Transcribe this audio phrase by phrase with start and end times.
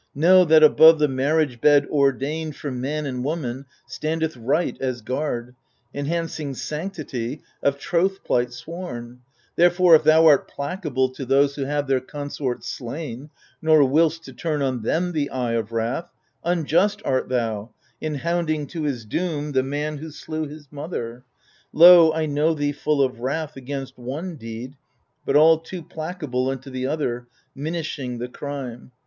[0.15, 5.53] Know, that above the marriage bed ordained For man and woman standeth Right as guard,
[5.93, 9.21] Enhancing sanctity of troth plight sworn;
[9.55, 13.29] Therefore, if thou art placable to those Who have their consort slain,
[13.61, 16.09] nor will'st to turn On them the eye of wrath,
[16.43, 17.69] unjust art thou
[18.01, 21.23] In hounding to his doom the man who slew His mother.
[21.73, 24.73] Lo, I know thee full of wrath Against one deed,
[25.27, 28.91] but all too placable Unto the other, minishing the crime.